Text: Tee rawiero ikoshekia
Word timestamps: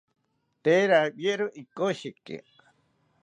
Tee 0.63 0.83
rawiero 0.89 1.45
ikoshekia 1.61 2.41